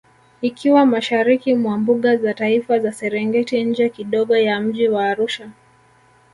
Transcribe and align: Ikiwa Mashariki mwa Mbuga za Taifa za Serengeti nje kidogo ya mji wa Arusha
Ikiwa 0.41 0.85
Mashariki 0.85 1.55
mwa 1.55 1.77
Mbuga 1.77 2.17
za 2.17 2.33
Taifa 2.33 2.79
za 2.79 2.91
Serengeti 2.91 3.63
nje 3.63 3.89
kidogo 3.89 4.37
ya 4.37 4.59
mji 4.59 4.89
wa 4.89 5.05
Arusha 5.05 5.49